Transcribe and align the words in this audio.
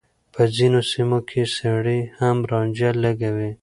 په 0.33 0.41
ځينو 0.55 0.79
سيمو 0.91 1.19
کې 1.29 1.41
سړي 1.57 1.99
هم 2.19 2.37
رانجه 2.51 2.89
لګوي. 3.03 3.51